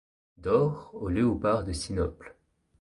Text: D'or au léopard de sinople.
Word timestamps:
D'or 0.37 0.89
au 0.95 1.09
léopard 1.09 1.63
de 1.63 1.73
sinople. 1.73 2.35